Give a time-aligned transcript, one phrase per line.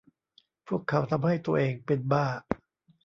[0.67, 2.25] พวกเขาทำให้ตัวเองเป็นบ้า